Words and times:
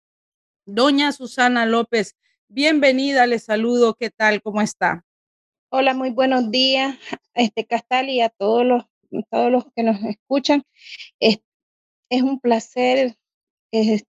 Doña 0.64 1.12
Susana 1.12 1.66
López, 1.66 2.16
bienvenida, 2.48 3.26
le 3.26 3.38
saludo, 3.38 3.94
¿qué 3.94 4.08
tal? 4.10 4.40
¿Cómo 4.42 4.62
está? 4.62 5.04
Hola, 5.70 5.94
muy 5.94 6.10
buenos 6.10 6.50
días, 6.50 6.98
este 7.34 7.66
Castal 7.66 8.08
y 8.10 8.20
a 8.20 8.28
todos 8.28 8.64
los 8.64 8.84
todos 9.30 9.50
los 9.50 9.64
que 9.74 9.82
nos 9.82 10.02
escuchan. 10.02 10.62
Es, 11.20 11.38
es 12.10 12.22
un 12.22 12.40
placer 12.40 13.16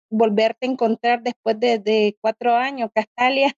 volverte 0.10 0.66
a 0.66 0.72
encontrar 0.72 1.22
después 1.22 1.60
de, 1.60 2.18
cuatro 2.20 2.56
años, 2.56 2.90
Castalia, 2.94 3.54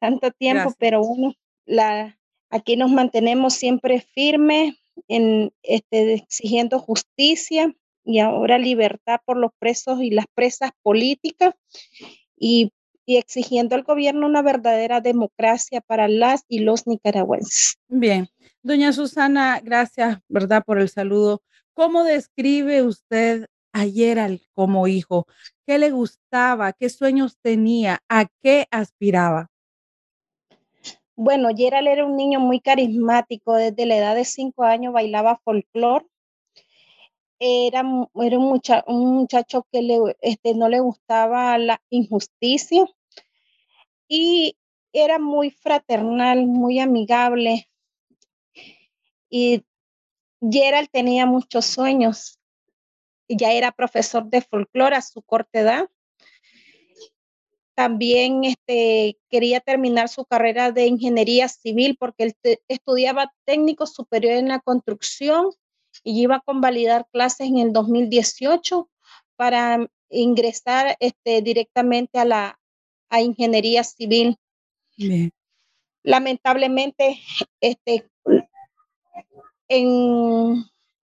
tanto 0.00 0.30
tiempo, 0.30 0.72
pero 0.78 1.02
uno, 1.02 1.34
la, 1.66 2.18
aquí 2.50 2.76
nos 2.76 2.90
mantenemos 2.90 3.54
siempre 3.54 4.00
firmes 4.00 4.74
en 5.08 5.52
este, 5.62 6.14
exigiendo 6.14 6.78
justicia 6.78 7.74
y 8.04 8.20
ahora 8.20 8.58
libertad 8.58 9.20
por 9.24 9.36
los 9.36 9.50
presos 9.58 10.00
y 10.00 10.10
las 10.10 10.26
presas 10.34 10.70
políticas 10.82 11.54
y, 12.36 12.72
y, 13.06 13.16
exigiendo 13.16 13.74
al 13.74 13.82
gobierno 13.82 14.26
una 14.26 14.42
verdadera 14.42 15.00
democracia 15.00 15.80
para 15.80 16.08
las 16.08 16.44
y 16.48 16.60
los 16.60 16.86
nicaragüenses. 16.86 17.76
Bien, 17.88 18.28
Doña 18.62 18.94
Susana, 18.94 19.60
gracias, 19.62 20.20
¿verdad? 20.28 20.62
Por 20.64 20.78
el 20.78 20.88
saludo. 20.88 21.42
¿Cómo 21.74 22.02
describe 22.02 22.82
usted 22.82 23.46
ayer 23.72 24.18
al 24.18 24.40
como 24.54 24.86
hijo? 24.86 25.26
¿Qué 25.66 25.78
le 25.78 25.90
gustaba? 25.90 26.72
¿Qué 26.72 26.88
sueños 26.88 27.36
tenía? 27.42 28.00
¿A 28.08 28.26
qué 28.42 28.66
aspiraba? 28.70 29.50
Bueno, 31.16 31.50
Gerald 31.54 31.88
era 31.88 32.06
un 32.06 32.16
niño 32.16 32.40
muy 32.40 32.60
carismático. 32.60 33.54
Desde 33.54 33.86
la 33.86 33.98
edad 33.98 34.14
de 34.14 34.24
cinco 34.24 34.64
años 34.64 34.92
bailaba 34.92 35.40
folclore. 35.44 36.06
Era, 37.38 37.82
era 38.14 38.38
un, 38.38 39.14
muchacho 39.14 39.66
que 39.72 39.82
le, 39.82 39.98
este, 40.20 40.54
no 40.54 40.68
le 40.68 40.80
gustaba 40.80 41.58
la 41.58 41.82
injusticia 41.90 42.84
y 44.08 44.56
era 44.92 45.18
muy 45.18 45.50
fraternal, 45.50 46.46
muy 46.46 46.78
amigable. 46.78 47.68
Y 49.28 49.64
Gerald 50.40 50.88
tenía 50.90 51.26
muchos 51.26 51.66
sueños. 51.66 52.38
Ya 53.28 53.52
era 53.52 53.72
profesor 53.72 54.24
de 54.26 54.40
folclore 54.40 54.96
a 54.96 55.02
su 55.02 55.20
corta 55.22 55.60
edad. 55.60 55.90
También 57.74 58.44
este, 58.44 59.18
quería 59.28 59.58
terminar 59.58 60.08
su 60.08 60.24
carrera 60.24 60.70
de 60.70 60.86
ingeniería 60.86 61.48
civil 61.48 61.96
porque 61.98 62.24
él 62.24 62.60
estudiaba 62.68 63.34
técnico 63.44 63.86
superior 63.86 64.34
en 64.34 64.48
la 64.48 64.60
construcción 64.60 65.50
y 66.04 66.22
iba 66.22 66.36
a 66.36 66.40
convalidar 66.40 67.06
clases 67.10 67.48
en 67.48 67.58
el 67.58 67.72
2018 67.72 68.88
para 69.36 69.88
ingresar 70.10 70.96
este, 71.00 71.42
directamente 71.42 72.18
a 72.18 72.24
la 72.24 72.60
a 73.10 73.20
ingeniería 73.20 73.84
civil. 73.84 74.36
Lamentablemente, 76.02 77.20
este, 77.60 78.08
en 79.68 80.64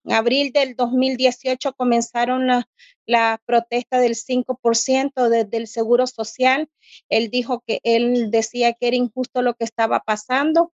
abril 0.07 0.53
del 0.53 0.75
2018 0.75 1.73
comenzaron 1.75 2.49
la, 2.49 2.69
la 3.07 3.41
protesta 3.47 4.01
del 4.01 4.17
5% 4.17 5.29
desde 5.29 5.57
el 5.57 5.69
Seguro 5.69 6.07
Social. 6.07 6.69
Él 7.09 7.31
dijo 7.31 7.63
que 7.67 7.81
él 7.85 8.31
decía 8.31 8.73
que 8.73 8.89
era 8.89 8.97
injusto 8.97 9.43
lo 9.43 9.55
que 9.55 9.65
estaba 9.65 10.01
pasando 10.01 10.73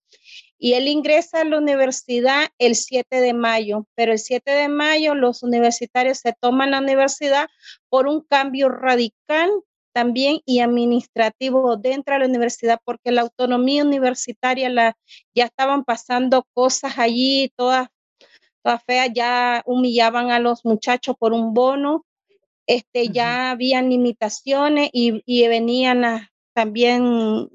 y 0.66 0.74
él 0.74 0.88
ingresa 0.88 1.42
a 1.42 1.44
la 1.44 1.60
universidad 1.60 2.48
el 2.58 2.74
7 2.74 3.22
de 3.22 3.36
mayo, 3.36 3.86
pero 3.94 4.14
el 4.14 4.18
7 4.18 4.50
de 4.50 4.68
mayo 4.68 5.14
los 5.14 5.44
universitarios 5.44 6.18
se 6.18 6.34
toman 6.34 6.72
la 6.72 6.80
universidad 6.80 7.50
por 7.88 8.08
un 8.08 8.22
cambio 8.22 8.70
radical 8.70 9.52
también 9.94 10.40
y 10.44 10.62
administrativo 10.62 11.78
dentro 11.78 12.16
de 12.16 12.22
la 12.22 12.26
universidad, 12.26 12.80
porque 12.84 13.12
la 13.12 13.22
autonomía 13.22 13.84
universitaria 13.84 14.68
la, 14.70 14.98
ya 15.36 15.46
estaban 15.46 15.84
pasando 15.84 16.48
cosas 16.56 16.98
allí, 16.98 17.52
todas, 17.56 17.88
todas 18.64 18.82
feas, 18.86 19.10
ya 19.14 19.62
humillaban 19.68 20.32
a 20.32 20.40
los 20.40 20.66
muchachos 20.66 21.16
por 21.20 21.34
un 21.34 21.54
bono, 21.54 22.08
este, 22.66 23.10
ya 23.10 23.52
habían 23.52 23.92
limitaciones 23.92 24.90
y, 24.92 25.22
y 25.28 25.48
venían 25.48 26.28
también 26.56 27.52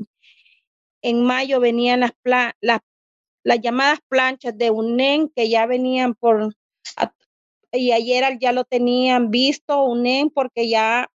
en 1.02 1.24
mayo 1.24 1.60
venían 1.60 2.00
las, 2.00 2.12
las, 2.60 2.80
las 3.50 3.60
llamadas 3.60 3.98
planchas 4.08 4.56
de 4.56 4.70
UNEN 4.70 5.28
que 5.34 5.50
ya 5.50 5.66
venían 5.66 6.14
por, 6.14 6.54
y 7.72 7.90
ayer 7.90 8.38
ya 8.38 8.52
lo 8.52 8.62
tenían 8.62 9.32
visto 9.32 9.82
UNEN 9.82 10.30
porque 10.30 10.68
ya 10.68 11.10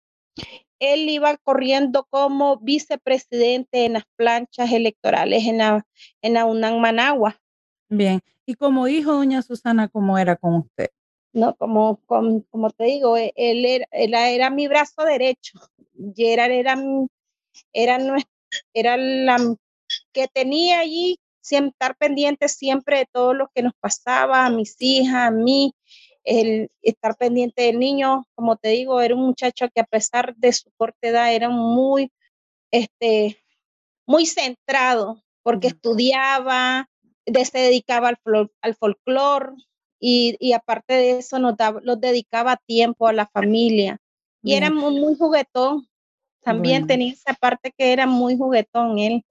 él 0.79 1.07
iba 1.07 1.37
corriendo 1.37 2.05
como 2.09 2.57
vicepresidente 2.57 3.85
en 3.85 3.93
las 3.93 4.03
planchas 4.17 4.69
electorales 4.73 5.45
en 5.45 5.59
la, 5.59 5.87
en 6.21 6.33
la 6.33 6.43
UNAM 6.43 6.81
Managua. 6.81 7.39
Bien, 7.87 8.19
y 8.45 8.55
como 8.55 8.89
hijo, 8.89 9.13
doña 9.13 9.41
Susana, 9.41 9.87
¿cómo 9.87 10.17
era 10.17 10.35
con 10.35 10.55
usted? 10.55 10.89
No, 11.31 11.55
como, 11.55 12.01
como, 12.05 12.43
como 12.49 12.69
te 12.71 12.83
digo, 12.83 13.15
e, 13.15 13.31
él 13.37 13.63
era, 13.63 13.87
él 13.91 14.13
era, 14.13 14.49
mi 14.49 14.67
brazo 14.67 15.03
derecho. 15.03 15.57
Gerard 16.13 16.51
era, 16.51 16.75
era, 17.71 17.97
era 18.73 18.97
la 18.97 19.55
que 20.11 20.27
tenía 20.27 20.79
allí, 20.79 21.17
siempre, 21.45 21.69
estar 21.71 21.95
pendiente 21.95 22.47
siempre 22.49 22.99
de 22.99 23.05
todo 23.11 23.33
lo 23.33 23.49
que 23.53 23.61
nos 23.61 23.73
pasaba, 23.79 24.45
a 24.45 24.49
mis 24.49 24.75
hijas, 24.79 25.27
a 25.27 25.31
mí, 25.31 25.73
el 26.23 26.69
estar 26.81 27.15
pendiente 27.15 27.63
del 27.63 27.79
niño, 27.79 28.25
como 28.33 28.57
te 28.57 28.69
digo, 28.69 28.99
era 28.99 29.15
un 29.15 29.27
muchacho 29.27 29.67
que 29.73 29.81
a 29.81 29.85
pesar 29.85 30.35
de 30.35 30.51
su 30.51 30.71
corta 30.75 31.07
edad 31.07 31.33
era 31.33 31.49
muy, 31.49 32.11
este, 32.71 33.37
muy 34.07 34.25
centrado, 34.25 35.21
porque 35.43 35.67
estudiaba, 35.67 36.89
se 37.25 37.57
dedicaba 37.59 38.09
al, 38.09 38.17
al 38.61 38.75
folclore 38.75 39.51
y, 39.99 40.35
y, 40.39 40.53
aparte 40.53 40.95
de 40.95 41.19
eso 41.19 41.37
nos, 41.39 41.55
dedicaba 41.99 42.57
tiempo 42.65 43.07
a 43.07 43.13
la 43.13 43.27
familia. 43.27 43.99
Y 44.41 44.53
era 44.53 44.69
muy, 44.69 44.99
muy 44.99 45.15
juguetón. 45.15 45.87
También 46.43 46.85
tenía 46.85 47.13
esa 47.13 47.33
parte 47.33 47.73
que 47.75 47.91
era 47.91 48.05
muy 48.05 48.37
juguetón 48.37 48.99
él. 48.99 49.25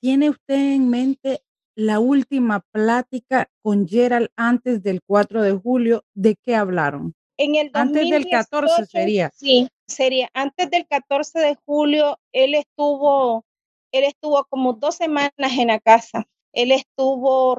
¿Tiene 0.00 0.30
usted 0.30 0.74
en 0.74 0.88
mente 0.88 1.42
la 1.78 2.00
última 2.00 2.66
plática 2.72 3.48
con 3.62 3.86
Gerald 3.86 4.30
antes 4.34 4.82
del 4.82 5.00
4 5.00 5.42
de 5.42 5.52
julio, 5.52 6.04
¿de 6.12 6.34
qué 6.34 6.56
hablaron? 6.56 7.14
En 7.36 7.54
el 7.54 7.70
antes 7.72 8.10
del 8.10 8.28
14 8.28 8.86
sería. 8.86 9.30
Sí, 9.32 9.68
sería. 9.86 10.28
Antes 10.34 10.70
del 10.70 10.88
14 10.88 11.38
de 11.38 11.56
julio, 11.64 12.18
él 12.32 12.56
estuvo, 12.56 13.44
él 13.92 14.02
estuvo 14.02 14.44
como 14.46 14.72
dos 14.72 14.96
semanas 14.96 15.30
en 15.56 15.68
la 15.68 15.78
casa. 15.78 16.26
Él 16.52 16.72
estuvo, 16.72 17.56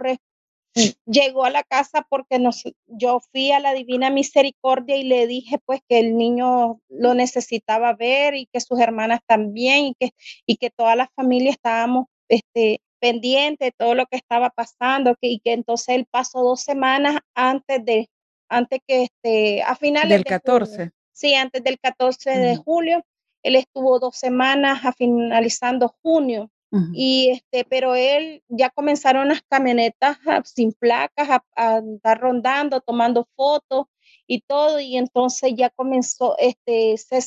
llegó 1.06 1.46
a 1.46 1.50
la 1.50 1.64
casa 1.64 2.06
porque 2.10 2.40
nos, 2.40 2.66
yo 2.88 3.22
fui 3.32 3.54
a 3.54 3.62
la 3.62 3.74
Divina 3.74 4.10
Misericordia 4.10 4.98
y 4.98 5.04
le 5.04 5.28
dije 5.28 5.60
pues 5.66 5.80
que 5.88 5.98
el 6.00 6.18
niño 6.18 6.82
lo 6.90 7.14
necesitaba 7.14 7.94
ver 7.94 8.36
y 8.36 8.48
que 8.48 8.60
sus 8.60 8.82
hermanas 8.82 9.22
también 9.26 9.86
y 9.86 9.96
que, 9.98 10.12
y 10.46 10.58
que 10.58 10.72
toda 10.72 10.98
la 10.98 11.10
familia 11.16 11.52
estábamos 11.52 12.08
este, 12.28 12.82
pendiente 13.00 13.66
de 13.66 13.72
todo 13.72 13.96
lo 13.96 14.06
que 14.06 14.18
estaba 14.18 14.50
pasando 14.50 15.16
que, 15.16 15.28
y 15.28 15.40
que 15.40 15.54
entonces 15.54 15.96
él 15.96 16.08
pasó 16.10 16.42
dos 16.44 16.62
semanas 16.62 17.18
antes 17.34 17.84
de, 17.86 18.10
antes 18.50 18.80
que 18.88 19.04
este, 19.04 19.64
a 19.64 19.76
finales 19.76 20.10
del 20.10 20.24
14. 20.24 20.92
sí, 21.12 21.36
antes 21.36 21.64
del 21.64 21.80
14 21.80 22.30
de 22.32 22.56
julio, 22.58 23.04
él 23.44 23.56
estuvo 23.56 24.00
dos 24.00 24.18
semanas 24.18 24.86
a 24.86 24.94
finalizando 24.94 25.96
junio. 26.02 26.52
Y 26.94 27.32
este, 27.32 27.66
pero 27.68 27.96
él 27.96 28.44
ya 28.48 28.70
comenzaron 28.70 29.30
las 29.30 29.42
camionetas 29.50 30.20
sin 30.44 30.72
placas 30.72 31.28
a, 31.28 31.44
a, 31.56 31.80
estar 31.80 32.20
rondando, 32.20 32.80
tomando 32.80 33.28
fotos, 33.36 33.88
y 34.30 34.42
todo, 34.42 34.80
y 34.80 34.96
entonces 34.96 35.54
ya 35.58 35.72
comenzó, 35.72 36.36
este, 36.38 36.96
se, 36.98 37.20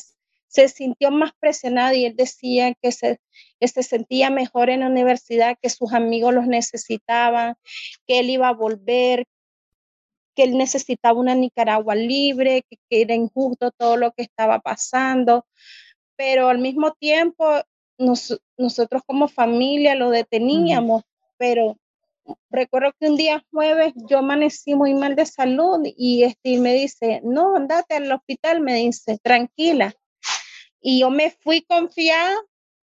se 0.53 0.67
sintió 0.67 1.09
más 1.09 1.31
presionado 1.39 1.95
y 1.95 2.05
él 2.05 2.15
decía 2.15 2.75
que 2.79 2.91
se, 2.91 3.19
que 3.59 3.67
se 3.67 3.81
sentía 3.81 4.29
mejor 4.29 4.69
en 4.69 4.81
la 4.81 4.87
universidad, 4.87 5.57
que 5.59 5.69
sus 5.69 5.93
amigos 5.93 6.31
los 6.31 6.45
necesitaban, 6.45 7.55
que 8.05 8.19
él 8.19 8.29
iba 8.29 8.49
a 8.49 8.53
volver, 8.53 9.25
que 10.35 10.43
él 10.43 10.55
necesitaba 10.55 11.19
una 11.19 11.33
Nicaragua 11.33 11.95
libre, 11.95 12.63
que, 12.69 12.77
era 12.89 13.15
injusto 13.15 13.71
todo 13.71 13.97
lo 13.97 14.11
que 14.11 14.21
estaba 14.21 14.59
pasando, 14.59 15.47
pero 16.15 16.49
al 16.49 16.59
mismo 16.59 16.91
tiempo 16.93 17.45
nosotros 17.97 19.01
como 19.07 19.27
familia 19.27 19.95
lo 19.95 20.11
deteníamos, 20.11 21.01
pero 21.37 21.77
recuerdo 22.51 22.93
que 22.99 23.09
un 23.09 23.17
día 23.17 23.43
jueves 23.51 23.93
yo 24.07 24.19
amanecí 24.19 24.75
muy 24.75 24.93
mal 24.93 25.15
de 25.15 25.25
salud 25.25 25.79
y 25.97 26.23
este 26.23 26.59
me 26.59 26.75
dice, 26.75 27.21
no, 27.23 27.55
andate 27.55 27.95
al 27.95 28.11
hospital, 28.11 28.61
me 28.61 28.75
dice, 28.75 29.17
tranquila. 29.17 29.95
Y 30.83 30.99
yo 30.99 31.09
me 31.09 31.31
fui 31.31 31.63
confiada 31.63 32.35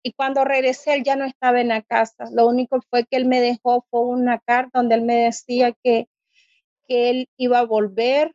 y 0.03 0.13
cuando 0.15 0.45
regresé 0.45 0.95
él 0.95 1.05
ya 1.05 1.15
no 1.15 1.25
estaba 1.25 1.61
en 1.61 1.69
la 1.69 1.83
casa. 1.83 2.25
Lo 2.33 2.49
único 2.49 2.81
fue 2.91 3.05
que 3.05 3.17
él 3.17 3.27
me 3.27 3.41
dejó 3.41 3.87
fue 3.91 4.01
una 4.01 4.41
carta 4.41 4.81
donde 4.81 4.97
él 4.97 5.03
me 5.03 5.27
decía 5.27 5.73
que 5.85 6.09
que 6.87 7.11
él 7.11 7.29
iba 7.37 7.61
a 7.61 7.65
volver, 7.65 8.35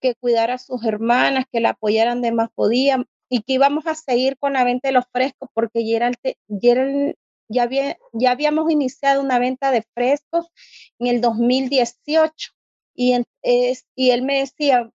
que 0.00 0.14
cuidara 0.14 0.54
a 0.54 0.58
sus 0.58 0.84
hermanas, 0.84 1.44
que 1.50 1.60
la 1.60 1.70
apoyaran 1.70 2.22
de 2.22 2.32
más 2.32 2.50
podía 2.54 3.04
y 3.28 3.42
que 3.42 3.54
íbamos 3.54 3.86
a 3.86 3.94
seguir 3.94 4.38
con 4.38 4.54
la 4.54 4.64
venta 4.64 4.88
de 4.88 4.94
los 4.94 5.04
frescos 5.12 5.50
porque 5.52 5.86
ya, 5.86 6.10
ya, 6.48 7.62
había, 7.62 7.98
ya 8.12 8.30
habíamos 8.30 8.70
iniciado 8.70 9.22
una 9.22 9.38
venta 9.38 9.70
de 9.70 9.84
frescos 9.94 10.50
en 10.98 11.08
el 11.08 11.20
2018 11.20 12.52
y, 12.94 13.24
es, 13.42 13.86
y 13.94 14.10
él 14.10 14.22
me 14.22 14.40
decía, 14.40 14.90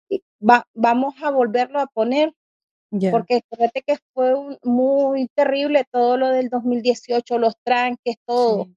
vamos 0.74 1.14
a 1.22 1.30
volverlo 1.30 1.80
a 1.80 1.86
poner. 1.86 2.32
Porque 2.90 3.42
fíjate 3.50 3.82
que 3.82 3.98
fue 4.14 4.34
muy 4.62 5.28
terrible 5.34 5.84
todo 5.90 6.16
lo 6.16 6.28
del 6.30 6.48
2018, 6.48 7.38
los 7.38 7.54
tranques, 7.62 8.16
todo. 8.24 8.68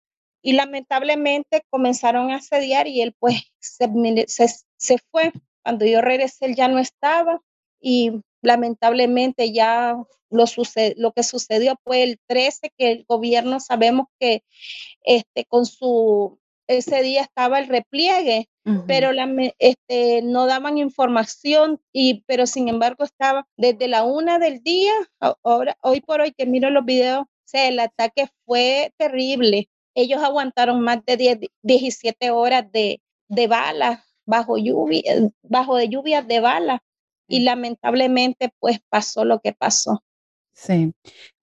Y 0.41 0.53
lamentablemente 0.53 1.63
comenzaron 1.69 2.31
a 2.31 2.37
asediar 2.37 2.87
y 2.87 3.01
él 3.01 3.15
pues 3.19 3.41
se, 3.59 3.87
se, 4.77 4.97
fue. 5.11 5.31
Cuando 5.63 5.85
yo 5.85 6.01
regresé 6.01 6.45
él 6.47 6.55
ya 6.55 6.67
no 6.67 6.79
estaba 6.79 7.41
y 7.79 8.21
lamentablemente 8.41 9.53
ya 9.53 9.95
lo, 10.29 10.47
sucede, 10.47 10.95
lo 10.97 11.13
que 11.13 11.23
sucedió 11.23 11.75
fue 11.83 12.03
el 12.03 12.19
13 12.27 12.71
que 12.77 12.91
el 12.91 13.05
gobierno 13.07 13.59
sabemos 13.59 14.07
que 14.19 14.43
este, 15.03 15.45
con 15.45 15.65
su, 15.65 16.39
ese 16.71 17.01
día 17.03 17.21
estaba 17.21 17.59
el 17.59 17.67
repliegue, 17.67 18.47
pero 18.87 19.11
la, 19.11 19.27
este, 19.59 20.21
no 20.21 20.45
daban 20.45 20.77
información, 20.77 21.81
y, 21.91 22.23
pero 22.27 22.45
sin 22.45 22.67
embargo 22.67 23.03
estaba 23.03 23.47
desde 23.57 23.87
la 23.87 24.03
una 24.03 24.39
del 24.39 24.61
día, 24.61 24.93
ahora, 25.43 25.77
hoy 25.81 26.01
por 26.01 26.21
hoy 26.21 26.31
que 26.31 26.45
miro 26.45 26.69
los 26.69 26.85
videos, 26.85 27.23
o 27.23 27.27
sea, 27.45 27.67
el 27.67 27.79
ataque 27.79 28.29
fue 28.45 28.93
terrible. 28.97 29.69
Ellos 29.95 30.23
aguantaron 30.23 30.81
más 30.81 31.03
de 31.05 31.17
10, 31.17 31.39
17 31.63 32.31
horas 32.31 32.71
de, 32.71 33.01
de 33.27 33.47
balas 33.47 33.99
bajo 34.25 34.57
lluvia, 34.57 35.03
bajo 35.41 35.75
de 35.75 35.89
lluvias 35.89 36.27
de 36.27 36.39
balas 36.39 36.79
y 37.27 37.41
lamentablemente 37.41 38.53
pues 38.59 38.79
pasó 38.89 39.25
lo 39.25 39.39
que 39.39 39.53
pasó. 39.53 40.03
Sí. 40.53 40.93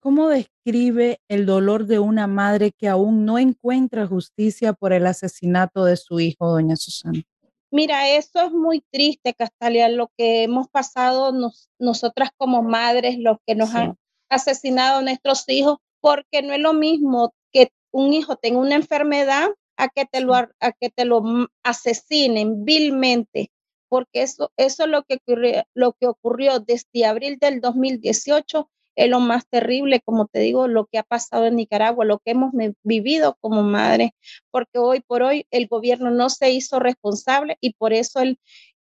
¿Cómo 0.00 0.28
describe 0.28 1.20
el 1.28 1.46
dolor 1.46 1.86
de 1.86 1.98
una 1.98 2.26
madre 2.26 2.72
que 2.72 2.88
aún 2.88 3.24
no 3.24 3.38
encuentra 3.38 4.06
justicia 4.06 4.72
por 4.72 4.92
el 4.92 5.06
asesinato 5.06 5.84
de 5.84 5.96
su 5.96 6.20
hijo, 6.20 6.48
doña 6.48 6.76
Susana? 6.76 7.22
Mira, 7.70 8.08
eso 8.08 8.40
es 8.40 8.52
muy 8.52 8.82
triste, 8.90 9.34
Castalia, 9.34 9.88
lo 9.88 10.10
que 10.16 10.44
hemos 10.44 10.68
pasado 10.68 11.32
nosotras 11.78 12.30
como 12.36 12.62
madres, 12.62 13.18
los 13.18 13.36
que 13.46 13.54
nos 13.54 13.74
han 13.74 13.96
asesinado 14.30 14.98
a 14.98 15.02
nuestros 15.02 15.46
hijos, 15.48 15.78
porque 16.00 16.42
no 16.42 16.54
es 16.54 16.60
lo 16.60 16.72
mismo 16.72 17.34
que 17.52 17.70
un 17.90 18.12
hijo 18.14 18.36
tenga 18.36 18.60
una 18.60 18.74
enfermedad 18.74 19.48
a 19.76 19.88
que 19.88 20.06
te 20.06 20.20
lo, 20.20 20.34
a 20.34 20.72
que 20.80 20.90
te 20.90 21.04
lo 21.04 21.22
asesinen 21.62 22.64
vilmente, 22.64 23.50
porque 23.88 24.22
eso, 24.22 24.50
eso 24.56 24.84
es 24.84 24.88
lo 24.88 25.02
que, 25.04 25.16
ocurrió, 25.16 25.64
lo 25.74 25.92
que 25.92 26.06
ocurrió 26.06 26.60
desde 26.60 27.04
abril 27.04 27.38
del 27.38 27.60
2018, 27.60 28.70
es 28.98 29.08
lo 29.08 29.20
más 29.20 29.46
terrible, 29.48 30.00
como 30.00 30.26
te 30.26 30.40
digo, 30.40 30.68
lo 30.68 30.86
que 30.86 30.98
ha 30.98 31.02
pasado 31.02 31.46
en 31.46 31.56
Nicaragua, 31.56 32.04
lo 32.04 32.18
que 32.18 32.32
hemos 32.32 32.52
vivido 32.82 33.36
como 33.40 33.62
madre, 33.62 34.14
porque 34.50 34.78
hoy 34.78 35.00
por 35.00 35.22
hoy 35.22 35.46
el 35.50 35.68
gobierno 35.68 36.10
no 36.10 36.30
se 36.30 36.50
hizo 36.50 36.78
responsable 36.78 37.56
y 37.60 37.74
por 37.74 37.92
eso 37.92 38.20
el, 38.20 38.38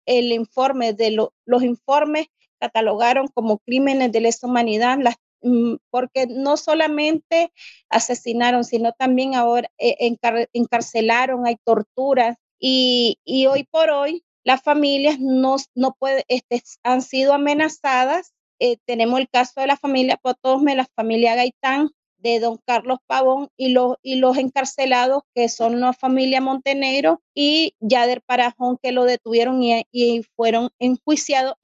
el 0.06 0.32
informe 0.32 0.94
de 0.94 1.12
los 1.12 1.64
informes 1.64 2.28
catalogaron 2.60 3.28
como 3.28 3.60
crímenes 3.60 4.12
de 4.12 4.22
lesa 4.22 4.48
humanidad 4.48 4.98
Mm, 5.46 5.76
porque 5.92 6.26
no 6.28 6.58
solamente 6.58 7.54
asesinaron, 7.90 8.64
sino 8.64 8.94
también 8.94 9.36
ahora 9.36 9.70
eh, 9.78 10.18
encarcelaron, 10.54 11.46
hay 11.46 11.58
torturas 11.64 12.38
y, 12.60 13.20
hoy 13.48 13.64
por 13.70 13.92
hoy 13.92 14.24
las 14.44 14.64
familias 14.64 15.20
no, 15.20 15.58
no 15.76 15.96
este, 16.30 16.64
han 16.84 17.04
sido 17.04 17.34
amenazadas. 17.34 18.34
Eh, 18.60 18.78
tenemos 18.86 19.20
el 19.20 19.30
caso 19.30 19.62
de 19.62 19.68
la 19.68 19.78
familia 19.78 20.18
Potosme, 20.18 20.76
la 20.76 20.88
familia 20.96 21.36
Gaitán, 21.36 21.92
de 22.18 22.40
don 22.40 22.60
Carlos 22.66 22.98
Pavón 23.06 23.50
y 23.56 23.70
los, 23.70 23.98
y 24.02 24.16
los 24.16 24.38
encarcelados 24.38 25.22
que 25.36 25.48
son 25.48 25.80
la 25.80 25.94
familia 25.94 26.42
Montenegro 26.42 27.22
y 27.36 27.76
Yader 27.80 28.24
Parajón 28.24 28.80
que 28.82 28.92
lo 28.92 29.04
detuvieron 29.04 29.62
y, 29.62 29.86
y 29.92 30.24
fueron 30.36 30.70
enjuiciados 30.80 31.56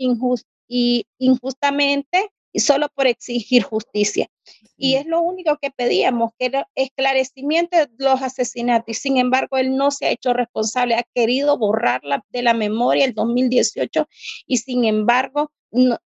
y 0.67 1.05
injustamente 1.17 2.31
y 2.53 2.59
solo 2.59 2.89
por 2.93 3.07
exigir 3.07 3.63
justicia. 3.63 4.29
Y 4.77 4.95
es 4.95 5.05
lo 5.05 5.21
único 5.21 5.57
que 5.61 5.71
pedíamos, 5.71 6.31
que 6.37 6.47
era 6.47 6.67
esclarecimiento 6.75 7.77
de 7.77 7.87
los 7.97 8.21
asesinatos. 8.21 8.89
Y 8.89 8.93
sin 8.95 9.17
embargo, 9.17 9.57
él 9.57 9.75
no 9.75 9.91
se 9.91 10.07
ha 10.07 10.11
hecho 10.11 10.33
responsable, 10.33 10.95
ha 10.95 11.05
querido 11.15 11.57
borrarla 11.57 12.25
de 12.29 12.41
la 12.41 12.53
memoria 12.53 13.05
el 13.05 13.13
2018 13.13 14.07
y 14.47 14.57
sin 14.57 14.85
embargo, 14.85 15.51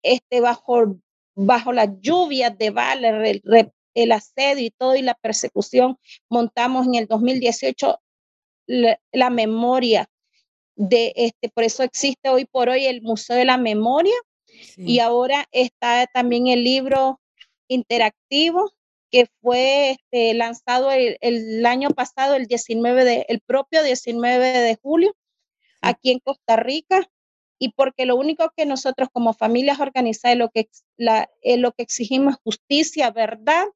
este, 0.03 0.41
bajo, 0.41 0.97
bajo 1.35 1.73
las 1.73 1.89
lluvias 2.01 2.57
de 2.57 2.71
balas, 2.71 3.27
el, 3.27 3.73
el, 3.95 4.12
asedio 4.12 4.67
y 4.67 4.71
todo 4.71 4.97
y 4.97 5.03
la 5.03 5.15
persecución, 5.15 5.99
montamos 6.29 6.87
en 6.87 6.95
el 6.95 7.07
2018 7.07 7.99
la, 8.67 9.01
la 9.12 9.31
memoria 9.31 10.09
de 10.77 11.12
este, 11.17 11.49
por 11.51 11.65
eso 11.65 11.83
existe 11.83 12.31
hoy 12.31 12.47
por 12.47 12.69
hoy 12.69 12.87
el 12.87 13.03
Museo 13.03 13.37
de 13.37 13.45
la 13.45 13.59
Memoria, 13.59 14.15
y 14.77 14.99
ahora 14.99 15.47
está 15.53 16.07
también 16.07 16.47
el 16.49 16.64
libro 16.64 17.21
interactivo 17.69 18.73
que 19.11 19.26
fue 19.40 19.93
este, 19.93 20.35
lanzado 20.35 20.90
el, 20.93 21.67
año 21.67 21.90
pasado, 21.90 22.35
el 22.35 22.47
19 22.47 23.05
de, 23.05 23.26
el 23.29 23.40
propio 23.40 23.83
19 23.83 24.47
de 24.47 24.76
julio, 24.76 25.17
aquí 25.81 26.12
en 26.12 26.21
Costa 26.21 26.57
Rica, 26.57 27.09
y 27.61 27.73
porque 27.73 28.07
lo 28.07 28.17
único 28.17 28.50
que 28.57 28.64
nosotros 28.64 29.11
como 29.12 29.35
familias 29.35 29.81
organizadas 29.81 30.38
lo 30.38 30.49
que, 30.49 30.69
la, 30.97 31.29
lo 31.45 31.73
que 31.73 31.83
exigimos 31.83 32.35
es 32.35 32.40
justicia, 32.43 33.11
verdad, 33.11 33.67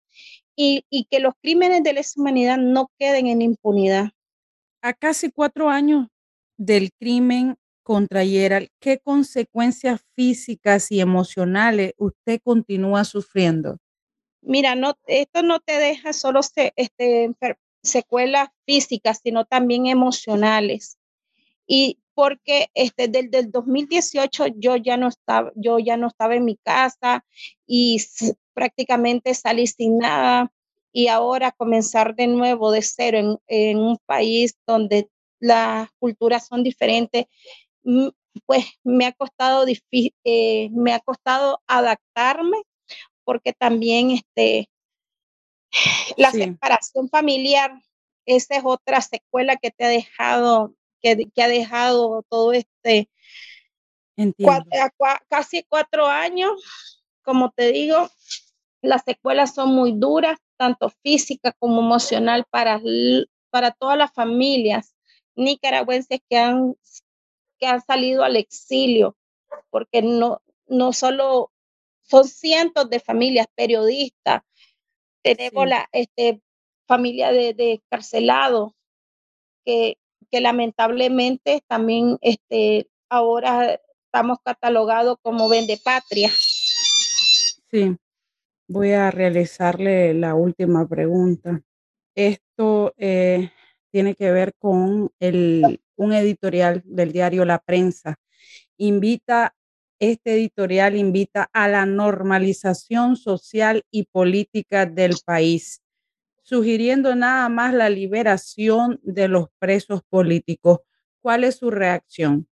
y, 0.56 0.86
y 0.88 1.04
que 1.10 1.20
los 1.20 1.34
crímenes 1.40 1.82
de 1.82 1.92
lesa 1.92 2.18
humanidad 2.18 2.56
no 2.56 2.90
queden 2.98 3.26
en 3.26 3.42
impunidad. 3.42 4.12
A 4.80 4.94
casi 4.94 5.30
cuatro 5.30 5.68
años 5.68 6.08
del 6.56 6.92
crimen 6.98 7.56
contra 7.82 8.24
Gerald, 8.24 8.68
¿qué 8.80 8.98
consecuencias 8.98 10.00
físicas 10.14 10.90
y 10.90 11.00
emocionales 11.00 11.92
usted 11.98 12.40
continúa 12.42 13.04
sufriendo? 13.04 13.76
Mira, 14.40 14.74
no, 14.74 14.94
esto 15.06 15.42
no 15.42 15.60
te 15.60 15.78
deja 15.78 16.14
solo 16.14 16.40
este, 16.40 17.34
secuelas 17.82 18.48
físicas, 18.64 19.20
sino 19.22 19.44
también 19.44 19.86
emocionales. 19.86 20.96
Y 21.66 21.98
porque 22.14 22.68
este, 22.74 23.08
desde 23.08 23.38
el 23.40 23.50
2018 23.50 24.46
yo 24.56 24.76
ya 24.76 24.96
no 24.96 25.08
estaba, 25.08 25.52
yo 25.54 25.78
ya 25.78 25.96
no 25.96 26.08
estaba 26.08 26.34
en 26.34 26.44
mi 26.44 26.56
casa 26.56 27.24
y 27.66 28.00
prácticamente 28.54 29.34
salí 29.34 29.66
sin 29.66 29.98
nada. 29.98 30.52
Y 30.92 31.08
ahora 31.08 31.50
comenzar 31.50 32.14
de 32.14 32.28
nuevo 32.28 32.70
de 32.70 32.82
cero 32.82 33.18
en, 33.18 33.38
en 33.48 33.78
un 33.78 33.98
país 34.06 34.56
donde 34.66 35.08
las 35.40 35.88
culturas 35.98 36.46
son 36.46 36.62
diferentes, 36.62 37.26
pues 38.46 38.64
me 38.82 39.06
ha 39.06 39.12
costado 39.12 39.66
eh, 40.24 40.68
me 40.72 40.92
ha 40.92 41.00
costado 41.00 41.60
adaptarme 41.66 42.58
porque 43.24 43.52
también 43.52 44.10
este 44.10 44.68
la 46.16 46.30
separación 46.30 47.08
familiar 47.08 47.72
esa 48.26 48.56
es 48.56 48.62
otra 48.64 49.00
secuela 49.00 49.56
que 49.56 49.70
te 49.70 49.84
ha 49.84 49.88
dejado 49.88 50.74
que, 51.04 51.42
ha 51.42 51.48
dejado 51.48 52.24
todo 52.28 52.52
este 52.52 53.10
casi 55.28 55.62
cuatro 55.64 56.06
años 56.06 56.52
como 57.22 57.50
te 57.50 57.72
digo 57.72 58.08
las 58.80 59.02
secuelas 59.04 59.54
son 59.54 59.74
muy 59.74 59.92
duras 59.92 60.38
tanto 60.56 60.88
física 61.02 61.52
como 61.58 61.80
emocional 61.80 62.44
para 62.50 62.80
para 63.50 63.70
todas 63.72 63.98
las 63.98 64.12
familias 64.12 64.94
nicaragüenses 65.36 66.20
que 66.28 66.38
han 66.38 66.74
que 67.58 67.66
han 67.66 67.82
salido 67.84 68.24
al 68.24 68.36
exilio 68.36 69.16
porque 69.70 70.02
no, 70.02 70.42
no 70.66 70.92
solo 70.92 71.52
son 72.02 72.24
cientos 72.28 72.88
de 72.90 73.00
familias 73.00 73.46
periodistas, 73.54 74.42
tenemos 75.22 75.66
la 75.66 75.88
este, 75.92 76.40
familia 76.86 77.32
de, 77.32 77.54
de 77.54 77.82
carcelados 77.88 78.72
que, 79.64 79.96
que 80.34 80.40
lamentablemente 80.40 81.62
también 81.68 82.18
este, 82.20 82.88
ahora 83.08 83.80
estamos 84.06 84.38
catalogados 84.44 85.16
como 85.22 85.48
vende 85.48 85.78
patria. 85.84 86.28
Sí, 87.70 87.96
voy 88.66 88.90
a 88.90 89.12
realizarle 89.12 90.12
la 90.12 90.34
última 90.34 90.88
pregunta. 90.88 91.62
Esto 92.16 92.94
eh, 92.96 93.52
tiene 93.92 94.16
que 94.16 94.32
ver 94.32 94.54
con 94.58 95.12
el, 95.20 95.80
un 95.94 96.12
editorial 96.12 96.82
del 96.84 97.12
diario 97.12 97.44
La 97.44 97.60
Prensa. 97.60 98.16
Invita, 98.76 99.54
este 100.00 100.34
editorial 100.34 100.96
invita 100.96 101.48
a 101.52 101.68
la 101.68 101.86
normalización 101.86 103.14
social 103.14 103.84
y 103.92 104.06
política 104.06 104.84
del 104.84 105.14
país, 105.24 105.80
sugiriendo 106.44 107.16
nada 107.16 107.48
más 107.48 107.74
la 107.74 107.88
liberación 107.88 109.00
de 109.02 109.28
los 109.28 109.48
presos 109.58 110.02
políticos. 110.08 110.80
¿Cuál 111.22 111.42
es 111.42 111.56
su 111.56 111.70
reacción? 111.70 112.46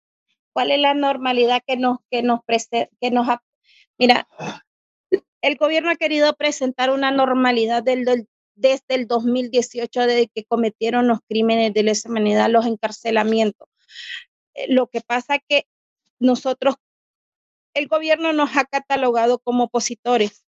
¿Cuál 0.52 0.70
es 0.70 0.80
la 0.80 0.94
normalidad 0.94 1.60
que 1.66 1.76
nos, 1.76 1.98
que 2.08 2.22
nos, 2.22 2.40
que 2.46 3.10
nos, 3.10 3.26
mira, 3.98 4.28
el 5.42 5.56
gobierno 5.56 5.90
ha 5.90 5.96
querido 5.96 6.34
presentar 6.36 6.90
una 6.90 7.10
normalidad 7.10 7.82
desde 7.82 8.84
el 8.88 9.06
2018, 9.08 10.00
desde 10.02 10.28
que 10.28 10.44
cometieron 10.44 11.08
los 11.08 11.18
crímenes 11.28 11.74
de 11.74 11.82
lesa 11.82 12.08
humanidad, 12.08 12.48
los 12.48 12.66
encarcelamientos. 12.66 13.68
Eh, 14.54 14.72
lo 14.72 14.86
que 14.86 15.00
pasa 15.00 15.40
que 15.40 15.66
nosotros, 16.20 16.76
el 17.74 17.88
gobierno 17.88 18.32
nos 18.32 18.56
ha 18.56 18.64
catalogado 18.64 19.40
como 19.40 19.64
opositores 19.64 20.44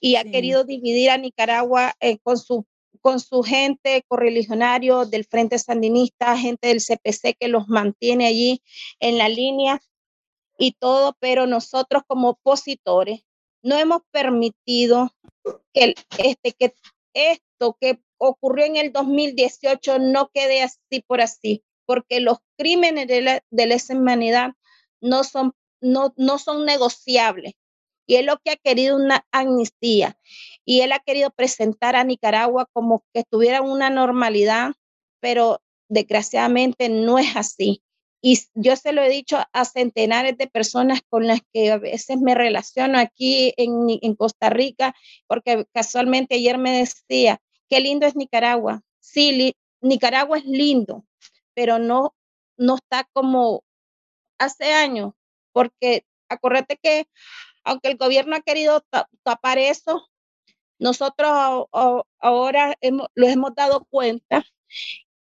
y 0.00 0.16
ha 0.16 0.22
sí. 0.22 0.30
querido 0.30 0.64
dividir 0.64 1.10
a 1.10 1.18
Nicaragua 1.18 1.94
eh, 2.00 2.18
con 2.22 2.38
su 2.38 2.66
con 3.04 3.20
su 3.20 3.42
gente 3.42 4.02
correligionario 4.08 5.04
del 5.04 5.26
Frente 5.26 5.58
Sandinista, 5.58 6.38
gente 6.38 6.68
del 6.68 6.80
CPC 6.80 7.36
que 7.38 7.48
los 7.48 7.68
mantiene 7.68 8.26
allí 8.26 8.62
en 8.98 9.18
la 9.18 9.28
línea 9.28 9.78
y 10.56 10.72
todo, 10.72 11.14
pero 11.20 11.46
nosotros 11.46 12.02
como 12.06 12.30
opositores 12.30 13.20
no 13.62 13.76
hemos 13.76 14.00
permitido 14.10 15.10
que, 15.74 15.94
este, 16.16 16.52
que 16.52 16.74
esto 17.12 17.76
que 17.78 17.98
ocurrió 18.16 18.64
en 18.64 18.76
el 18.76 18.90
2018 18.90 19.98
no 19.98 20.30
quede 20.32 20.62
así 20.62 21.02
por 21.06 21.20
así, 21.20 21.62
porque 21.84 22.20
los 22.20 22.38
crímenes 22.56 23.06
de 23.06 23.20
la, 23.20 23.44
de 23.50 23.66
lesa 23.66 23.94
humanidad 23.94 24.52
no 25.02 25.24
son, 25.24 25.52
no, 25.82 26.14
no 26.16 26.38
son 26.38 26.64
negociables 26.64 27.52
y 28.06 28.16
es 28.16 28.24
lo 28.24 28.38
que 28.44 28.52
ha 28.52 28.56
querido 28.56 28.96
una 28.96 29.26
amnistía 29.32 30.18
y 30.64 30.80
él 30.80 30.92
ha 30.92 30.98
querido 31.00 31.30
presentar 31.30 31.96
a 31.96 32.04
Nicaragua 32.04 32.68
como 32.72 33.04
que 33.12 33.24
tuviera 33.24 33.62
una 33.62 33.90
normalidad, 33.90 34.72
pero 35.20 35.60
desgraciadamente 35.88 36.88
no 36.88 37.18
es 37.18 37.36
así. 37.36 37.82
Y 38.26 38.38
yo 38.54 38.74
se 38.76 38.92
lo 38.92 39.02
he 39.02 39.10
dicho 39.10 39.38
a 39.52 39.64
centenares 39.66 40.38
de 40.38 40.46
personas 40.46 41.02
con 41.10 41.26
las 41.26 41.40
que 41.52 41.70
a 41.70 41.76
veces 41.76 42.18
me 42.18 42.34
relaciono 42.34 42.98
aquí 42.98 43.52
en, 43.58 43.86
en 44.00 44.14
Costa 44.14 44.48
Rica, 44.48 44.94
porque 45.26 45.66
casualmente 45.74 46.36
ayer 46.36 46.56
me 46.56 46.78
decía, 46.78 47.38
qué 47.68 47.80
lindo 47.80 48.06
es 48.06 48.16
Nicaragua. 48.16 48.80
Sí, 48.98 49.32
li, 49.32 49.56
Nicaragua 49.82 50.38
es 50.38 50.46
lindo, 50.46 51.04
pero 51.52 51.78
no, 51.78 52.14
no 52.56 52.76
está 52.76 53.06
como 53.12 53.62
hace 54.38 54.72
años, 54.72 55.12
porque 55.52 56.06
acuérdate 56.30 56.78
que 56.82 57.06
aunque 57.64 57.88
el 57.88 57.96
gobierno 57.96 58.36
ha 58.36 58.40
querido 58.40 58.82
tapar 59.22 59.58
eso, 59.58 60.08
nosotros 60.78 61.30
ahora 62.18 62.76
hemos, 62.80 63.08
los 63.14 63.30
hemos 63.30 63.54
dado 63.54 63.86
cuenta 63.90 64.44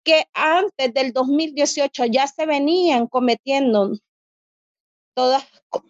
que 0.04 0.26
antes 0.34 0.94
del 0.94 1.12
2018 1.12 2.04
ya 2.06 2.26
se 2.26 2.46
venían 2.46 3.06
cometiendo 3.06 3.92
todas 5.16 5.44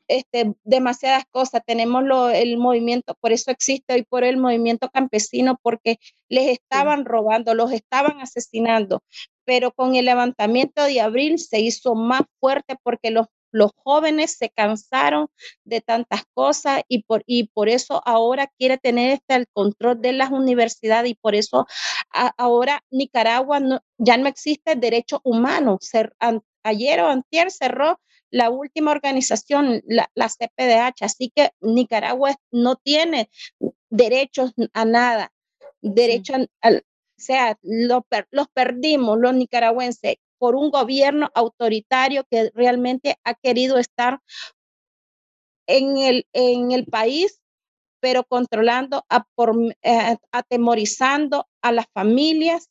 este, 0.06 0.54
demasiadas 0.62 1.24
cosas. 1.30 1.60
Tenemos 1.66 2.04
lo, 2.04 2.30
el 2.30 2.56
movimiento, 2.58 3.14
por 3.20 3.32
eso 3.32 3.50
existe 3.50 3.92
hoy 3.92 4.04
por 4.04 4.24
el 4.24 4.36
movimiento 4.36 4.88
campesino, 4.88 5.58
porque 5.62 5.98
les 6.28 6.48
estaban 6.48 7.04
robando, 7.04 7.52
los 7.54 7.72
estaban 7.72 8.20
asesinando. 8.20 9.02
Pero 9.44 9.72
con 9.72 9.96
el 9.96 10.04
levantamiento 10.04 10.84
de 10.84 11.00
abril 11.00 11.38
se 11.38 11.60
hizo 11.60 11.94
más 11.94 12.22
fuerte 12.40 12.76
porque 12.82 13.10
los 13.10 13.26
los 13.56 13.72
jóvenes 13.74 14.36
se 14.36 14.50
cansaron 14.50 15.28
de 15.64 15.80
tantas 15.80 16.24
cosas 16.34 16.82
y 16.88 17.04
por, 17.04 17.22
y 17.26 17.48
por 17.48 17.68
eso 17.68 18.02
ahora 18.04 18.50
quiere 18.58 18.76
tener 18.76 19.12
este, 19.12 19.34
el 19.34 19.46
control 19.52 20.00
de 20.02 20.12
las 20.12 20.30
universidades 20.30 21.10
y 21.10 21.14
por 21.14 21.34
eso 21.34 21.66
a, 22.12 22.32
ahora 22.36 22.82
Nicaragua 22.90 23.60
no, 23.60 23.80
ya 23.96 24.18
no 24.18 24.28
existe 24.28 24.76
derecho 24.76 25.20
humano. 25.24 25.78
An, 26.18 26.42
ayer 26.64 27.00
o 27.00 27.08
antier 27.08 27.50
cerró 27.50 27.98
la 28.30 28.50
última 28.50 28.90
organización, 28.90 29.82
la, 29.86 30.10
la, 30.14 30.28
CPDH, 30.28 31.04
así 31.04 31.32
que 31.34 31.50
Nicaragua 31.60 32.34
no 32.50 32.76
tiene 32.76 33.30
derechos 33.88 34.52
a 34.74 34.84
nada, 34.84 35.32
derecho 35.80 36.34
al, 36.60 36.84
o 37.18 37.22
sea, 37.22 37.58
lo, 37.62 38.06
los 38.30 38.48
perdimos 38.48 39.18
los 39.18 39.32
nicaragüenses 39.34 40.16
por 40.38 40.54
un 40.54 40.70
gobierno 40.70 41.30
autoritario 41.34 42.24
que 42.30 42.50
realmente 42.54 43.18
ha 43.24 43.34
querido 43.34 43.78
estar 43.78 44.20
en 45.66 45.98
el, 45.98 46.26
en 46.32 46.72
el 46.72 46.86
país, 46.86 47.40
pero 48.00 48.24
controlando, 48.24 49.04
a 49.08 49.24
por, 49.34 49.54
eh, 49.82 50.16
atemorizando 50.30 51.48
a 51.62 51.72
las 51.72 51.86
familias, 51.92 52.70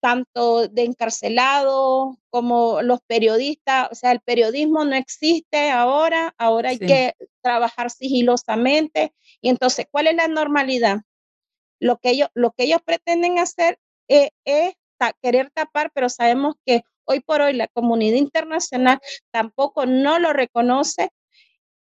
tanto 0.00 0.68
de 0.68 0.84
encarcelados 0.84 2.16
como 2.28 2.82
los 2.82 3.00
periodistas. 3.06 3.88
O 3.90 3.94
sea, 3.94 4.12
el 4.12 4.20
periodismo 4.20 4.84
no 4.84 4.94
existe 4.94 5.70
ahora, 5.70 6.34
ahora 6.36 6.70
hay 6.70 6.76
sí. 6.76 6.86
que 6.86 7.14
trabajar 7.42 7.90
sigilosamente. 7.90 9.14
Y 9.40 9.48
entonces, 9.48 9.86
¿cuál 9.90 10.08
es 10.08 10.14
la 10.14 10.28
normalidad? 10.28 11.00
Lo 11.80 11.96
que 11.96 12.10
ellos, 12.10 12.28
lo 12.34 12.52
que 12.52 12.64
ellos 12.64 12.82
pretenden 12.84 13.38
hacer 13.38 13.78
eh, 14.08 14.30
es 14.44 14.74
ta 14.98 15.12
querer 15.22 15.50
tapar, 15.50 15.90
pero 15.94 16.08
sabemos 16.08 16.54
que 16.64 16.82
hoy 17.04 17.20
por 17.20 17.40
hoy 17.40 17.54
la 17.54 17.68
comunidad 17.68 18.16
internacional 18.16 18.98
tampoco 19.30 19.86
no 19.86 20.18
lo 20.18 20.32
reconoce 20.32 21.10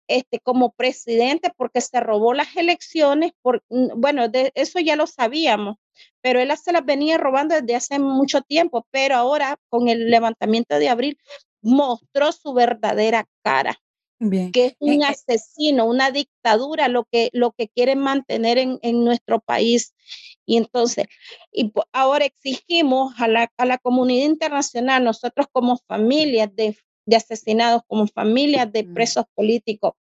este, 0.08 0.40
como 0.40 0.72
presidente 0.72 1.52
porque 1.58 1.82
se 1.82 2.00
robó 2.00 2.34
las 2.34 2.56
elecciones, 2.56 3.32
por, 3.42 3.64
mm, 3.70 4.00
bueno, 4.00 4.30
de 4.30 4.52
eso 4.56 4.80
ya 4.80 4.96
lo 4.96 5.06
sabíamos, 5.06 5.76
pero 6.22 6.40
él 6.40 6.52
se 6.58 6.72
las 6.72 6.86
venía 6.86 7.18
robando 7.18 7.56
desde 7.56 7.76
hace 7.76 8.00
mucho 8.00 8.42
tiempo, 8.42 8.88
pero 8.92 9.16
ahora 9.16 9.58
con 9.70 9.90
el 9.90 10.10
levantamiento 10.10 10.80
de 10.80 10.90
abril 10.90 11.18
mostró 11.62 12.32
su 12.32 12.54
verdadera 12.54 13.26
cara. 13.44 13.78
Bien. 14.20 14.52
que 14.52 14.66
es 14.66 14.76
un 14.80 15.04
asesino, 15.04 15.86
una 15.86 16.10
dictadura, 16.10 16.88
lo 16.88 17.04
que, 17.04 17.30
lo 17.34 17.52
que 17.52 17.68
quieren 17.68 18.00
mantener 18.00 18.58
en, 18.58 18.80
en 18.82 19.04
nuestro 19.04 19.40
país. 19.40 19.94
Y 20.48 20.58
entonces, 20.58 21.08
y 21.52 21.72
ahora 21.92 22.26
exigimos 22.26 23.14
a 23.20 23.28
la, 23.28 23.52
a 23.58 23.66
la 23.66 23.78
comunidad 23.78 24.26
internacional, 24.26 25.04
nosotros 25.04 25.48
como 25.52 25.78
familias 25.78 26.56
de, 26.56 26.78
de 27.06 27.16
asesinados, 27.18 27.82
como 27.86 28.08
familias 28.08 28.72
de 28.72 28.86
presos 28.86 29.26
políticos 29.36 29.94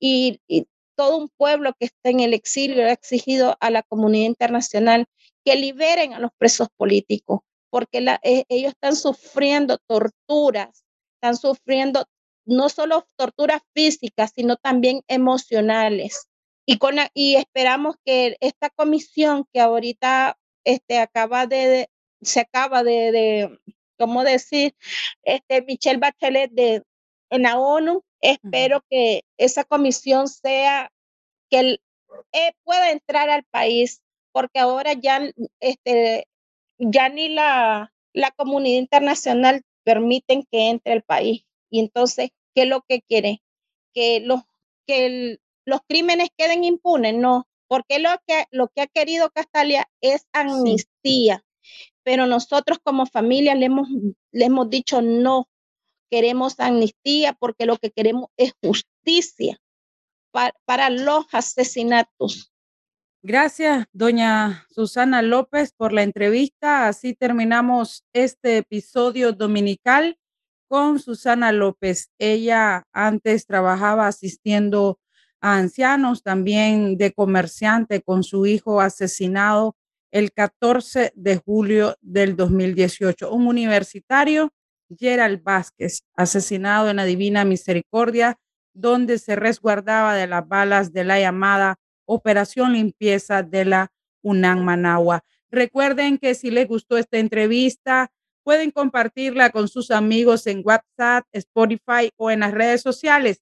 y, 0.00 0.40
y 0.48 0.66
todo 0.96 1.18
un 1.18 1.28
pueblo 1.28 1.74
que 1.78 1.86
está 1.86 2.10
en 2.10 2.20
el 2.20 2.34
exilio 2.34 2.86
ha 2.86 2.92
exigido 2.92 3.56
a 3.60 3.70
la 3.70 3.82
comunidad 3.82 4.26
internacional 4.26 5.06
que 5.44 5.54
liberen 5.54 6.14
a 6.14 6.18
los 6.18 6.30
presos 6.36 6.68
políticos, 6.76 7.40
porque 7.70 8.00
la, 8.00 8.20
eh, 8.22 8.44
ellos 8.48 8.72
están 8.72 8.96
sufriendo 8.96 9.78
torturas, 9.86 10.84
están 11.14 11.36
sufriendo 11.36 12.06
no 12.46 12.68
solo 12.68 13.06
torturas 13.16 13.62
físicas, 13.74 14.32
sino 14.34 14.56
también 14.56 15.02
emocionales. 15.08 16.29
Y, 16.66 16.78
con, 16.78 16.96
y 17.14 17.36
esperamos 17.36 17.96
que 18.04 18.36
esta 18.40 18.70
comisión 18.70 19.46
que 19.52 19.60
ahorita 19.60 20.38
este, 20.64 20.98
acaba 20.98 21.46
de, 21.46 21.88
se 22.20 22.40
acaba 22.40 22.82
de, 22.82 23.12
de 23.12 23.60
¿cómo 23.98 24.24
decir? 24.24 24.74
Este, 25.22 25.62
Michelle 25.62 25.98
Bachelet 25.98 26.50
de, 26.52 26.82
en 27.30 27.42
la 27.42 27.58
ONU, 27.58 28.02
espero 28.20 28.78
uh 28.78 28.80
-huh. 28.80 28.86
que 28.90 29.24
esa 29.38 29.64
comisión 29.64 30.28
sea, 30.28 30.92
que 31.50 31.60
el, 31.60 31.82
eh, 32.32 32.52
pueda 32.64 32.90
entrar 32.90 33.30
al 33.30 33.44
país, 33.44 34.02
porque 34.32 34.60
ahora 34.60 34.92
ya, 34.92 35.20
este, 35.60 36.26
ya 36.78 37.08
ni 37.08 37.28
la, 37.28 37.92
la 38.12 38.30
comunidad 38.32 38.78
internacional 38.78 39.62
permiten 39.84 40.44
que 40.50 40.68
entre 40.68 40.92
al 40.92 41.02
país. 41.02 41.44
Y 41.70 41.80
entonces 41.80 42.30
¿Qué 42.54 42.62
es 42.62 42.68
lo 42.68 42.82
que 42.82 43.02
quiere? 43.02 43.42
Que 43.94 44.20
los, 44.20 44.42
que 44.86 45.06
el, 45.06 45.40
los 45.64 45.80
crímenes 45.88 46.28
queden 46.36 46.64
impunes, 46.64 47.14
no, 47.14 47.46
porque 47.68 47.98
lo 47.98 48.10
que, 48.26 48.46
lo 48.50 48.68
que 48.68 48.82
ha 48.82 48.86
querido 48.86 49.30
Castalia 49.30 49.88
es 50.00 50.26
amnistía, 50.32 51.44
sí. 51.60 51.92
pero 52.02 52.26
nosotros 52.26 52.78
como 52.82 53.06
familia 53.06 53.54
le 53.54 53.66
hemos, 53.66 53.88
le 54.32 54.44
hemos 54.44 54.68
dicho 54.70 55.02
no, 55.02 55.48
queremos 56.10 56.58
amnistía 56.58 57.32
porque 57.32 57.66
lo 57.66 57.76
que 57.76 57.90
queremos 57.90 58.26
es 58.36 58.52
justicia 58.62 59.58
para, 60.64 60.90
los 60.90 61.26
asesinatos. 61.32 62.52
Gracias, 63.22 63.86
doña 63.92 64.66
Susana 64.70 65.22
López, 65.22 65.72
por 65.72 65.92
la 65.92 66.02
entrevista. 66.02 66.88
Así 66.88 67.14
terminamos 67.14 68.04
este 68.12 68.58
episodio 68.58 69.32
dominical 69.32 70.18
con 70.68 70.98
Susana 70.98 71.52
López. 71.52 72.10
Ella 72.18 72.84
antes 72.92 73.46
trabajaba 73.46 74.06
asistiendo 74.06 74.98
a 75.40 75.56
ancianos, 75.56 76.22
también 76.22 76.96
de 76.96 77.12
comerciante 77.12 78.02
con 78.02 78.22
su 78.22 78.46
hijo 78.46 78.80
asesinado 78.80 79.76
el 80.10 80.32
14 80.32 81.12
de 81.14 81.36
julio 81.36 81.96
del 82.00 82.36
2018. 82.36 83.32
Un 83.32 83.46
universitario, 83.46 84.52
Gerald 84.98 85.42
Vázquez, 85.42 86.02
asesinado 86.14 86.90
en 86.90 86.96
la 86.96 87.04
Divina 87.04 87.44
Misericordia, 87.44 88.38
donde 88.74 89.18
se 89.18 89.36
resguardaba 89.36 90.14
de 90.14 90.26
las 90.26 90.46
balas 90.46 90.92
de 90.92 91.04
la 91.04 91.20
llamada 91.20 91.78
Operación 92.06 92.72
Limpieza 92.72 93.42
de 93.42 93.64
la 93.64 93.92
UNAM 94.22 94.64
Managua. 94.64 95.24
Recuerden 95.50 96.18
que 96.18 96.34
si 96.34 96.50
les 96.50 96.68
gustó 96.68 96.96
esta 96.96 97.18
entrevista, 97.18 98.10
pueden 98.42 98.70
compartirla 98.70 99.50
con 99.50 99.68
sus 99.68 99.90
amigos 99.90 100.46
en 100.46 100.62
WhatsApp, 100.64 101.24
Spotify 101.32 102.10
o 102.16 102.30
en 102.30 102.40
las 102.40 102.52
redes 102.52 102.80
sociales. 102.80 103.40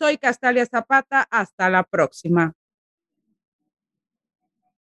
Soy 0.00 0.16
Castalia 0.16 0.64
Zapata. 0.64 1.26
Hasta 1.30 1.68
la 1.68 1.82
próxima. 1.82 2.54